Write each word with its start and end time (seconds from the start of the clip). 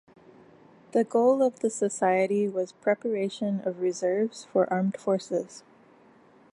The 0.93 1.03
goal 1.03 1.43
of 1.43 1.59
the 1.59 1.69
society 1.69 2.47
was 2.47 2.71
preparation 2.71 3.61
of 3.67 3.81
reserves 3.81 4.45
for 4.45 4.67
armed 4.73 4.97
forces. 4.97 5.61